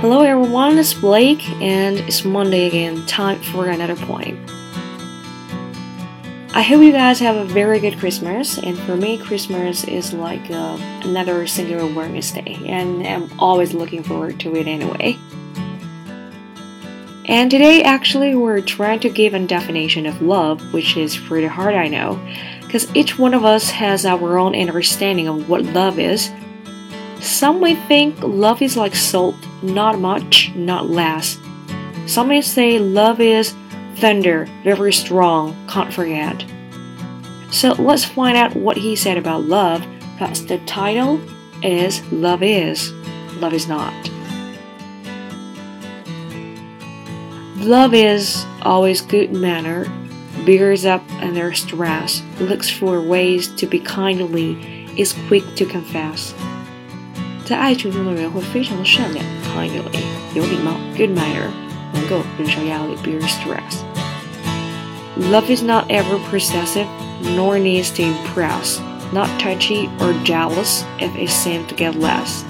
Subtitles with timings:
[0.00, 3.04] Hello everyone, it's Blake, and it's Monday again.
[3.04, 4.42] Time for another poem.
[6.54, 10.50] I hope you guys have a very good Christmas, and for me, Christmas is like
[10.50, 15.18] uh, another singular awareness day, and I'm always looking forward to it anyway.
[17.26, 21.74] And today, actually, we're trying to give a definition of love, which is pretty hard,
[21.74, 22.18] I know,
[22.62, 26.30] because each one of us has our own understanding of what love is
[27.20, 31.38] some may think love is like salt, not much, not less.
[32.06, 33.54] Some may say love is
[33.96, 36.44] thunder, very strong, can't forget.
[37.50, 39.84] So let's find out what he said about love.
[40.18, 41.20] That's the title
[41.62, 42.92] is Love Is,
[43.36, 44.10] Love Is Not.
[47.56, 49.84] Love is always good manner,
[50.46, 56.32] bears up under stress, looks for ways to be kindly, is quick to confess.
[57.49, 59.23] 在爱情中的人会非常的善良，
[59.55, 60.01] kindly
[60.33, 61.49] 有礼貌，good manner
[61.93, 66.87] 能够忍受压力，bear stress。Love is not ever possessive,
[67.21, 68.79] nor needs to impress,
[69.13, 72.43] not touchy or jealous if it seems to get less。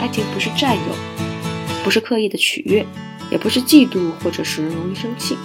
[0.00, 0.82] 爱情不是占有，
[1.84, 2.86] 不是刻意的取悦，
[3.30, 5.36] 也不是嫉妒或者是容易生气。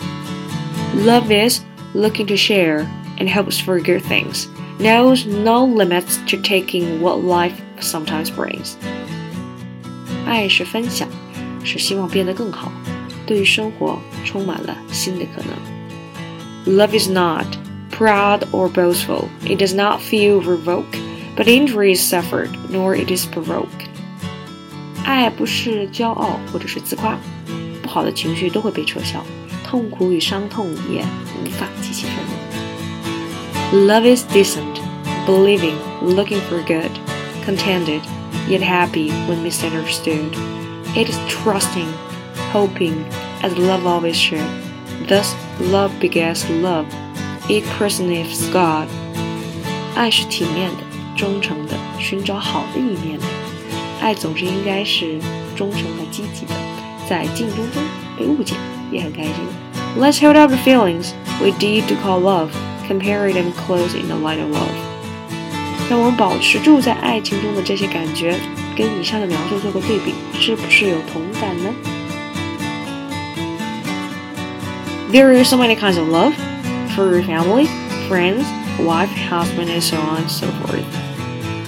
[1.05, 1.61] Love is
[1.95, 2.85] looking to share
[3.17, 4.45] and hopes for good things
[4.79, 8.73] knows no limits to taking what life sometimes brings。
[10.25, 11.07] 爱是分享，
[11.63, 12.71] 是希望变得更好，
[13.25, 16.77] 对于生活充满了新的可能。
[16.77, 17.45] Love is not
[17.91, 19.27] proud or boastful.
[19.45, 20.97] It does not feel revoke,
[21.35, 23.87] but injury is suffered, nor it is provoked.
[25.03, 27.17] 爱不是骄傲或者是自夸，
[27.81, 29.21] 不好的情绪都会被撤销，
[29.65, 31.03] 痛苦与伤痛也
[31.43, 33.87] 无法激起愤怒。
[33.87, 34.79] Love is decent,
[35.27, 36.91] believing, looking for good,
[37.47, 38.01] contented,
[38.47, 40.33] yet happy when misunderstood.
[40.95, 41.91] It is trusting,
[42.51, 43.05] hoping,
[43.41, 44.45] as love always should.
[45.07, 46.85] Thus, love begets love.
[47.49, 48.87] It personates God.
[49.95, 50.83] 爱是体面的、
[51.15, 53.25] 忠诚的，寻找好的一面的。
[54.01, 55.19] 爱总是应该是
[55.55, 56.53] 忠诚和积极的，
[57.07, 57.83] 在竞争中
[58.17, 58.55] 被误解
[58.91, 59.33] 也很开心。
[59.97, 62.49] Let's hold up the feelings we deed to call love
[62.87, 64.86] compare them close in the light of love。
[65.89, 68.39] 让我们保持住在爱情中的这些感觉，
[68.75, 71.73] 跟以上的描述做个对比，是不是有同感呢？
[75.11, 76.33] There are so many kinds of love
[76.95, 77.67] for your family,
[78.09, 78.45] friends,
[78.79, 80.83] wife, husband, and so on and so forth.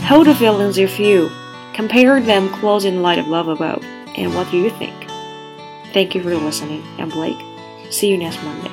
[0.08, 1.30] Hold the feelings you feel.
[1.74, 3.84] Compare them close in the light of love above.
[4.18, 4.94] And what do you think?
[5.94, 6.84] Thank you for listening.
[6.97, 7.38] I'm Blake.
[7.91, 8.72] See you next Monday.